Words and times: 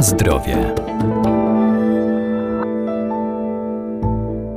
Na 0.00 0.04
zdrowie. 0.04 0.74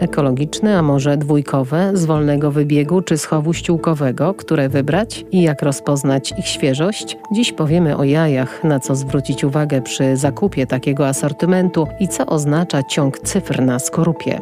Ekologiczne, 0.00 0.78
a 0.78 0.82
może 0.82 1.16
dwójkowe, 1.16 1.90
z 1.94 2.04
wolnego 2.04 2.50
wybiegu 2.50 3.02
czy 3.02 3.18
schowu 3.18 3.52
ściółkowego, 3.52 4.34
które 4.34 4.68
wybrać 4.68 5.24
i 5.32 5.42
jak 5.42 5.62
rozpoznać 5.62 6.34
ich 6.38 6.46
świeżość? 6.46 7.16
Dziś 7.32 7.52
powiemy 7.52 7.96
o 7.96 8.04
jajach, 8.04 8.64
na 8.64 8.80
co 8.80 8.94
zwrócić 8.94 9.44
uwagę 9.44 9.82
przy 9.82 10.16
zakupie 10.16 10.66
takiego 10.66 11.08
asortymentu 11.08 11.86
i 12.00 12.08
co 12.08 12.26
oznacza 12.26 12.82
ciąg 12.82 13.18
cyfr 13.18 13.62
na 13.62 13.78
skorupie. 13.78 14.40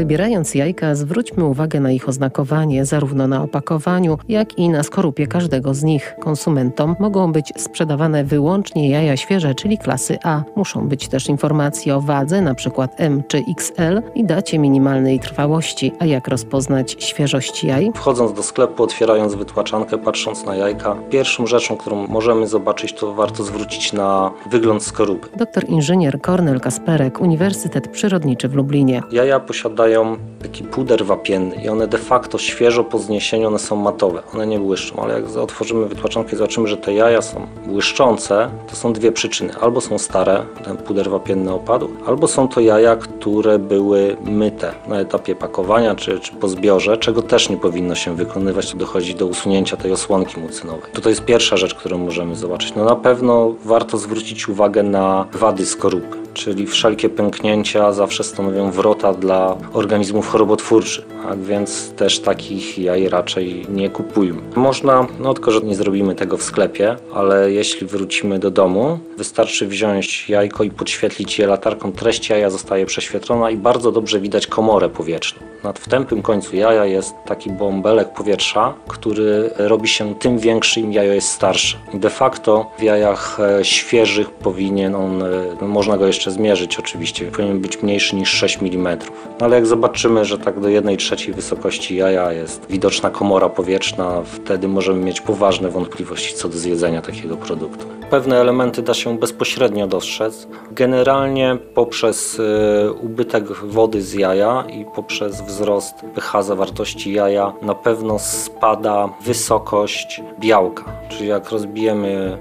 Wybierając 0.00 0.54
jajka, 0.54 0.94
zwróćmy 0.94 1.44
uwagę 1.44 1.80
na 1.80 1.90
ich 1.90 2.08
oznakowanie, 2.08 2.84
zarówno 2.84 3.26
na 3.28 3.42
opakowaniu, 3.42 4.18
jak 4.28 4.58
i 4.58 4.68
na 4.68 4.82
skorupie 4.82 5.26
każdego 5.26 5.74
z 5.74 5.82
nich. 5.82 6.14
Konsumentom 6.20 6.96
mogą 7.00 7.32
być 7.32 7.52
sprzedawane 7.56 8.24
wyłącznie 8.24 8.90
jaja 8.90 9.16
świeże, 9.16 9.54
czyli 9.54 9.78
klasy 9.78 10.18
A. 10.24 10.42
Muszą 10.56 10.88
być 10.88 11.08
też 11.08 11.28
informacje 11.28 11.96
o 11.96 12.00
wadze, 12.00 12.38
np. 12.38 12.88
M 12.96 13.22
czy 13.28 13.42
XL 13.58 14.02
i 14.14 14.24
dacie 14.24 14.58
minimalnej 14.58 15.20
trwałości. 15.20 15.92
A 15.98 16.06
jak 16.06 16.28
rozpoznać 16.28 16.96
świeżość 16.98 17.64
jaj? 17.64 17.90
Wchodząc 17.94 18.32
do 18.32 18.42
sklepu, 18.42 18.82
otwierając 18.82 19.34
wytłaczankę, 19.34 19.98
patrząc 19.98 20.44
na 20.44 20.54
jajka, 20.56 20.96
pierwszą 21.10 21.46
rzeczą, 21.46 21.76
którą 21.76 22.06
możemy 22.06 22.46
zobaczyć, 22.46 22.92
to 22.92 23.14
warto 23.14 23.44
zwrócić 23.44 23.92
na 23.92 24.30
wygląd 24.50 24.82
skorupy. 24.82 25.28
Doktor 25.36 25.64
inżynier 25.68 26.20
Kornel 26.20 26.60
Kasperek, 26.60 27.20
Uniwersytet 27.20 27.88
Przyrodniczy 27.88 28.48
w 28.48 28.54
Lublinie. 28.54 29.02
Jaja 29.12 29.40
posiadają 29.40 29.89
mają 29.90 30.16
taki 30.42 30.64
puder 30.64 31.04
wapienny 31.04 31.56
i 31.64 31.68
one 31.68 31.86
de 31.86 31.98
facto 31.98 32.38
świeżo 32.38 32.84
po 32.84 32.98
zniesieniu 32.98 33.48
one 33.48 33.58
są 33.58 33.76
matowe, 33.76 34.22
one 34.34 34.46
nie 34.46 34.58
błyszczą, 34.58 35.02
ale 35.02 35.14
jak 35.14 35.36
otworzymy 35.36 35.86
wytłaczankę 35.86 36.32
i 36.32 36.36
zobaczymy, 36.36 36.68
że 36.68 36.76
te 36.76 36.94
jaja 36.94 37.22
są 37.22 37.46
błyszczące, 37.66 38.50
to 38.70 38.76
są 38.76 38.92
dwie 38.92 39.12
przyczyny. 39.12 39.54
Albo 39.60 39.80
są 39.80 39.98
stare, 39.98 40.42
ten 40.64 40.76
puder 40.76 41.10
wapienny 41.10 41.52
opadł, 41.52 41.88
albo 42.06 42.28
są 42.28 42.48
to 42.48 42.60
jaja, 42.60 42.96
które 42.96 43.58
były 43.58 44.16
myte 44.24 44.74
na 44.88 45.00
etapie 45.00 45.34
pakowania 45.34 45.94
czy, 45.94 46.20
czy 46.20 46.32
po 46.32 46.48
zbiorze, 46.48 46.98
czego 46.98 47.22
też 47.22 47.48
nie 47.48 47.56
powinno 47.56 47.94
się 47.94 48.16
wykonywać, 48.16 48.74
dochodzi 48.74 49.14
do 49.14 49.26
usunięcia 49.26 49.76
tej 49.76 49.92
osłonki 49.92 50.40
mucynowej. 50.40 50.90
To, 50.92 51.00
to 51.00 51.08
jest 51.08 51.24
pierwsza 51.24 51.56
rzecz, 51.56 51.74
którą 51.74 51.98
możemy 51.98 52.36
zobaczyć. 52.36 52.74
No 52.74 52.84
na 52.84 52.96
pewno 52.96 53.54
warto 53.64 53.98
zwrócić 53.98 54.48
uwagę 54.48 54.82
na 54.82 55.26
wady 55.32 55.66
skorupy 55.66 56.29
czyli 56.34 56.66
wszelkie 56.66 57.08
pęknięcia 57.08 57.92
zawsze 57.92 58.24
stanowią 58.24 58.70
wrota 58.70 59.12
dla 59.12 59.56
organizmów 59.72 60.28
chorobotwórczych, 60.28 61.04
tak 61.28 61.42
więc 61.42 61.90
też 61.92 62.20
takich 62.20 62.78
jaj 62.78 63.08
raczej 63.08 63.66
nie 63.68 63.90
kupujmy. 63.90 64.40
Można, 64.56 65.06
no 65.18 65.34
tylko 65.34 65.50
że 65.50 65.60
nie 65.60 65.74
zrobimy 65.74 66.14
tego 66.14 66.36
w 66.36 66.42
sklepie, 66.42 66.96
ale 67.14 67.52
jeśli 67.52 67.86
wrócimy 67.86 68.38
do 68.38 68.50
domu, 68.50 68.98
wystarczy 69.16 69.66
wziąć 69.66 70.28
jajko 70.28 70.64
i 70.64 70.70
podświetlić 70.70 71.38
je 71.38 71.46
latarką. 71.46 71.92
Treść 71.92 72.30
jaja 72.30 72.50
zostaje 72.50 72.86
prześwietlona 72.86 73.50
i 73.50 73.56
bardzo 73.56 73.92
dobrze 73.92 74.20
widać 74.20 74.46
komorę 74.46 74.88
powietrzną. 74.88 75.42
Nad 75.64 75.78
wtępym 75.78 76.22
końcu 76.22 76.56
jaja 76.56 76.84
jest 76.84 77.14
taki 77.26 77.50
bąbelek 77.50 78.12
powietrza, 78.12 78.74
który 78.88 79.50
robi 79.56 79.88
się 79.88 80.14
tym 80.14 80.38
większy, 80.38 80.80
im 80.80 80.92
jajo 80.92 81.12
jest 81.12 81.28
starsze. 81.28 81.78
De 81.94 82.10
facto 82.10 82.70
w 82.78 82.82
jajach 82.82 83.38
e, 83.40 83.64
świeżych 83.64 84.30
powinien 84.30 84.94
on, 84.94 85.22
no 85.60 85.68
można 85.68 85.96
go 85.96 86.06
jeszcze 86.06 86.19
zmierzyć 86.28 86.78
oczywiście, 86.78 87.26
powinien 87.26 87.60
być 87.60 87.82
mniejszy 87.82 88.16
niż 88.16 88.28
6 88.30 88.58
mm. 88.62 88.98
No 89.40 89.46
ale 89.46 89.56
jak 89.56 89.66
zobaczymy, 89.66 90.24
że 90.24 90.38
tak 90.38 90.60
do 90.60 90.68
1 90.68 90.96
trzeciej 90.96 91.34
wysokości 91.34 91.96
jaja 91.96 92.32
jest 92.32 92.66
widoczna 92.70 93.10
komora 93.10 93.48
powietrzna, 93.48 94.22
wtedy 94.24 94.68
możemy 94.68 95.04
mieć 95.04 95.20
poważne 95.20 95.68
wątpliwości 95.68 96.34
co 96.34 96.48
do 96.48 96.58
zjedzenia 96.58 97.02
takiego 97.02 97.36
produktu. 97.36 97.86
Pewne 98.10 98.40
elementy 98.40 98.82
da 98.82 98.94
się 98.94 99.18
bezpośrednio 99.18 99.86
dostrzec. 99.86 100.48
Generalnie 100.72 101.58
poprzez 101.74 102.40
e, 102.40 102.92
ubytek 102.92 103.52
wody 103.52 104.02
z 104.02 104.14
jaja 104.14 104.64
i 104.72 104.84
poprzez 104.84 105.40
wzrost 105.40 105.94
pH 106.14 106.42
zawartości 106.42 107.12
jaja 107.12 107.52
na 107.62 107.74
pewno 107.74 108.18
spada 108.18 109.08
wysokość 109.24 110.22
białka. 110.40 110.84
Czyli 111.08 111.28
jak 111.28 111.50
rozbijemy 111.50 112.38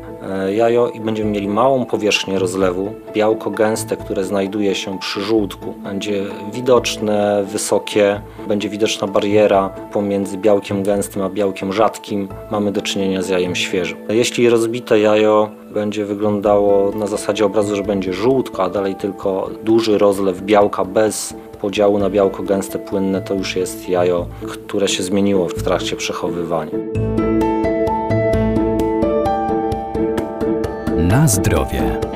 jajo 0.56 0.90
i 0.90 1.00
będziemy 1.00 1.32
mieli 1.32 1.48
małą 1.48 1.86
powierzchnię 1.86 2.40
rozlewu, 2.40 2.94
białko 3.14 3.52
gęste, 3.52 3.98
które 3.98 4.24
znajduje 4.24 4.76
się 4.76 5.00
przy 5.00 5.22
żółtku, 5.22 5.74
będzie 5.84 6.26
widoczne, 6.54 7.44
wysokie, 7.52 8.22
będzie 8.48 8.70
widoczna 8.70 9.08
bariera 9.08 9.70
pomiędzy 9.70 10.38
białkiem 10.38 10.84
gęstym 10.84 11.22
a 11.22 11.30
białkiem 11.30 11.74
rzadkim. 11.74 12.28
Mamy 12.52 12.72
do 12.72 12.82
czynienia 12.82 13.22
z 13.22 13.30
jajem 13.30 13.56
świeżym. 13.56 13.98
Jeśli 14.10 14.50
rozbite 14.50 15.00
jajo 15.00 15.50
będzie 15.74 16.06
wyglądało 16.06 16.92
na 16.92 17.08
zasadzie 17.08 17.46
obrazu, 17.46 17.76
że 17.76 17.84
będzie 17.84 18.14
żółtko, 18.14 18.64
a 18.64 18.70
dalej 18.70 18.96
tylko 18.96 19.50
duży 19.64 19.98
rozlew 19.98 20.42
białka 20.42 20.86
bez 20.86 21.34
podziału 21.62 22.00
na 22.00 22.10
białko 22.10 22.44
gęste 22.44 22.80
płynne, 22.80 23.22
to 23.22 23.34
już 23.34 23.56
jest 23.56 23.90
jajo, 23.90 24.26
które 24.48 24.88
się 24.88 25.04
zmieniło 25.04 25.48
w 25.48 25.64
trakcie 25.64 25.96
przechowywania. 25.96 26.72
Na 31.10 31.28
zdrowie. 31.28 32.09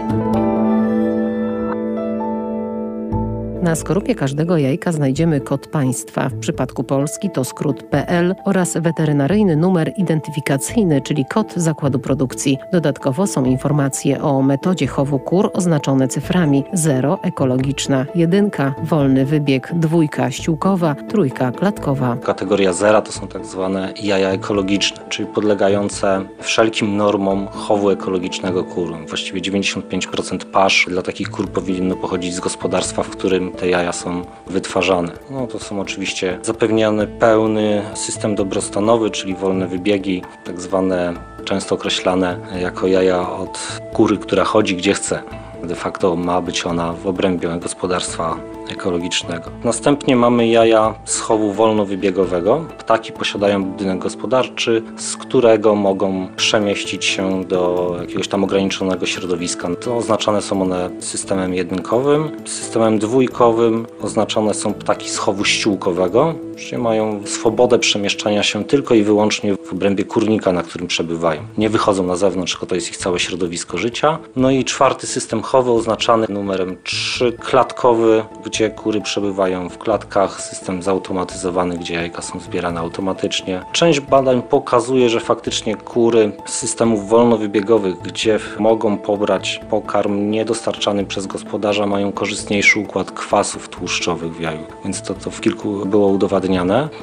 Na 3.64 3.76
skorupie 3.76 4.16
każdego 4.16 4.58
jajka 4.58 4.92
znajdziemy 4.92 5.42
kod 5.42 5.68
państwa. 5.68 6.30
W 6.30 6.40
przypadku 6.40 6.84
Polski 6.84 7.30
to 7.30 7.44
skrót 7.44 7.84
PL 7.84 8.36
oraz 8.46 8.78
weterynaryjny 8.78 9.56
numer 9.56 9.94
identyfikacyjny, 9.98 11.02
czyli 11.02 11.26
kod 11.26 11.54
zakładu 11.54 12.00
produkcji. 12.00 12.58
Dodatkowo 12.72 13.28
są 13.28 13.46
informacje 13.46 14.22
o 14.22 14.42
metodzie 14.42 14.88
chowu 14.88 15.20
kur 15.20 15.50
oznaczone 15.54 16.08
cyframi 16.08 16.64
0 16.74 17.20
ekologiczna, 17.22 18.06
1 18.16 18.52
wolny 18.84 19.26
wybieg, 19.26 19.72
dwójka 19.74 20.32
ściółkowa, 20.32 20.96
trójka 20.96 21.52
klatkowa. 21.52 22.18
Kategoria 22.24 22.74
0 22.74 23.02
to 23.02 23.12
są 23.12 23.28
tak 23.28 23.46
zwane 23.46 23.94
jaja 24.04 24.30
ekologiczne, 24.30 25.02
czyli 25.10 25.28
podlegające 25.28 26.22
wszelkim 26.40 26.98
normom 26.98 27.48
chowu 27.48 27.90
ekologicznego 27.90 28.64
kur. 28.64 29.08
Właściwie 29.08 29.42
95% 29.42 30.46
pasz 30.52 30.86
dla 30.90 31.02
takich 31.02 31.30
kur 31.30 31.50
powinno 31.50 31.96
pochodzić 31.96 32.36
z 32.36 32.40
gospodarstwa, 32.40 33.04
w 33.04 33.10
którym 33.10 33.53
te 33.58 33.70
jaja 33.70 33.92
są 33.92 34.22
wytwarzane. 34.48 35.12
No, 35.30 35.48
to 35.48 35.60
są 35.60 35.80
oczywiście 35.82 36.40
zapewniany 36.42 37.08
pełny 37.08 37.82
system 37.94 38.36
dobrostanowy, 38.36 39.10
czyli 39.10 39.36
wolne 39.36 39.68
wybiegi, 39.68 40.22
tak 40.44 40.62
zwane 40.62 41.14
często 41.46 41.76
określane 41.76 42.38
jako 42.60 42.88
jaja 42.88 43.30
od 43.30 43.80
kury, 43.94 44.18
która 44.18 44.44
chodzi 44.44 44.76
gdzie 44.76 44.94
chce. 44.94 45.24
De 45.64 45.76
facto 45.76 46.16
ma 46.16 46.42
być 46.42 46.66
ona 46.66 46.94
w 46.94 47.08
obrębie 47.08 47.60
gospodarstwa 47.60 48.38
ekologicznego. 48.74 49.52
Następnie 49.64 50.16
mamy 50.16 50.48
jaja 50.48 50.96
z 51.06 51.20
chowu 51.20 51.52
wolnowybiegowego. 51.54 52.66
Ptaki 52.78 53.12
posiadają 53.12 53.64
budynek 53.64 54.00
gospodarczy, 54.00 54.82
z 54.98 55.18
którego 55.18 55.76
mogą 55.76 56.28
przemieścić 56.36 57.06
się 57.06 57.44
do 57.44 57.96
jakiegoś 58.02 58.28
tam 58.28 58.44
ograniczonego 58.44 59.06
środowiska. 59.06 59.70
To 59.76 59.98
oznaczane 59.98 60.42
są 60.42 60.62
one 60.62 60.90
systemem 61.00 61.54
jedynkowym. 61.54 62.32
Systemem 62.46 63.00
dwójkowym 63.00 63.86
oznaczone 64.02 64.54
są 64.54 64.74
ptaki 64.74 65.10
z 65.10 65.18
chowu 65.18 65.46
ściółkowego, 65.46 66.36
czyli 66.56 66.82
mają 66.82 67.28
swobodę 67.28 67.80
przemieszczania 67.80 68.44
się 68.44 68.64
tylko 68.66 68.96
i 68.96 69.04
wyłącznie 69.04 69.56
w 69.56 69.74
obrębie 69.74 70.04
kurnika, 70.04 70.52
na 70.52 70.64
którym 70.64 70.88
przebywają. 70.88 71.42
Nie 71.58 71.70
wychodzą 71.70 72.04
na 72.04 72.16
zewnątrz, 72.16 72.52
tylko 72.52 72.66
to 72.66 72.76
jest 72.76 72.90
ich 72.90 72.98
całe 72.98 73.20
środowisko 73.20 73.78
życia. 73.78 74.20
No 74.36 74.52
i 74.52 74.66
czwarty 74.66 75.08
system 75.08 75.42
chowy 75.42 75.72
oznaczany 75.72 76.28
numerem 76.30 76.78
3, 76.84 77.32
klatkowy, 77.32 78.26
gdzie 78.46 78.70
kury 78.70 79.02
przebywają 79.02 79.70
w 79.70 79.78
klatkach, 79.78 80.42
system 80.42 80.84
zautomatyzowany, 80.84 81.78
gdzie 81.78 81.94
jajka 81.94 82.22
są 82.22 82.40
zbierane 82.40 82.80
automatycznie. 82.80 83.62
Część 83.72 84.00
badań 84.00 84.42
pokazuje, 84.42 85.10
że 85.10 85.20
faktycznie 85.20 85.76
kury 85.76 86.32
z 86.46 86.54
systemów 86.54 87.10
wolnowybiegowych, 87.10 88.02
gdzie 88.02 88.40
mogą 88.60 88.98
pobrać 88.98 89.62
pokarm 89.70 90.32
niedostarczany 90.32 91.06
przez 91.06 91.28
gospodarza, 91.28 91.86
mają 91.86 92.12
korzystniejszy 92.12 92.80
układ 92.80 93.12
kwasów 93.12 93.70
tłuszczowych 93.70 94.36
w 94.36 94.42
jaju, 94.42 94.66
więc 94.84 95.02
to, 95.02 95.14
to 95.14 95.32
w 95.32 95.42
kilku 95.42 95.86
było 95.86 96.08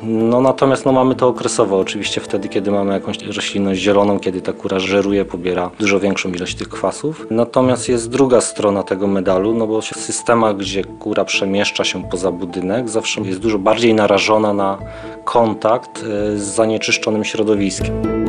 No 0.02 0.40
natomiast 0.40 0.86
no, 0.86 0.92
mamy 0.92 1.14
to 1.14 1.28
okresowo, 1.28 1.78
oczywiście 1.78 2.20
wtedy, 2.20 2.48
kiedy 2.48 2.70
mamy 2.70 2.92
jakąś 2.92 3.18
roślinność 3.18 3.80
zieloną, 3.80 4.20
kiedy 4.20 4.40
ta 4.40 4.52
kura 4.52 4.78
żeruje, 4.78 5.24
pobiera 5.24 5.70
dużo 5.78 6.00
większą 6.00 6.32
ilość 6.32 6.54
tych 6.54 6.68
kwasów. 6.68 7.26
Natomiast 7.30 7.88
jest 7.88 8.10
druga 8.10 8.40
strona 8.40 8.82
tego 8.82 9.06
medalu, 9.06 9.54
no 9.54 9.66
bo 9.66 9.80
w 9.80 9.84
systemach, 9.84 10.56
gdzie 10.56 10.84
kura 10.84 11.24
przemieszcza 11.24 11.84
się 11.84 12.02
poza 12.10 12.32
budynek, 12.32 12.88
zawsze 12.88 13.20
jest 13.20 13.40
dużo 13.40 13.58
bardziej 13.58 13.94
narażona 13.94 14.52
na 14.52 14.78
kontakt 15.24 16.04
e, 16.04 16.38
z 16.38 16.42
zanieczyszczonym 16.42 17.24
środowiskiem. 17.24 18.19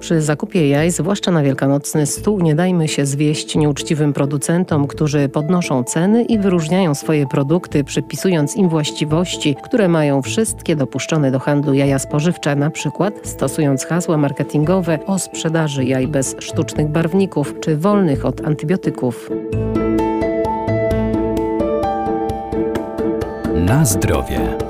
Przy 0.00 0.22
zakupie 0.22 0.68
jaj, 0.68 0.90
zwłaszcza 0.90 1.30
na 1.30 1.42
wielkanocny 1.42 2.06
stół, 2.06 2.40
nie 2.40 2.54
dajmy 2.54 2.88
się 2.88 3.06
zwieść 3.06 3.56
nieuczciwym 3.56 4.12
producentom, 4.12 4.86
którzy 4.86 5.28
podnoszą 5.28 5.84
ceny 5.84 6.22
i 6.22 6.38
wyróżniają 6.38 6.94
swoje 6.94 7.26
produkty, 7.26 7.84
przypisując 7.84 8.56
im 8.56 8.68
właściwości, 8.68 9.56
które 9.64 9.88
mają 9.88 10.22
wszystkie 10.22 10.76
dopuszczone 10.76 11.30
do 11.30 11.38
handlu 11.38 11.74
jaja 11.74 11.98
spożywcze, 11.98 12.56
na 12.56 12.70
przykład 12.70 13.14
stosując 13.22 13.84
hasła 13.84 14.16
marketingowe 14.16 14.98
o 15.06 15.18
sprzedaży 15.18 15.84
jaj 15.84 16.08
bez 16.08 16.36
sztucznych 16.38 16.88
barwników 16.88 17.54
czy 17.60 17.76
wolnych 17.76 18.26
od 18.26 18.46
antybiotyków. 18.46 19.30
Na 23.54 23.84
zdrowie. 23.84 24.69